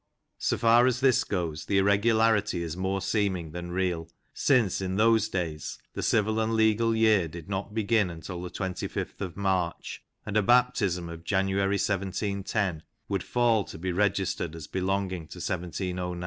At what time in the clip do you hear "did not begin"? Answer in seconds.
7.27-8.09